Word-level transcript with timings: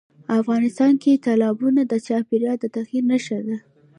افغانستان 0.39 0.93
کې 1.01 1.21
تالابونه 1.25 1.81
د 1.87 1.93
چاپېریال 2.07 2.57
د 2.61 2.65
تغیر 2.75 3.03
نښه 3.11 3.39
ده. 3.47 3.57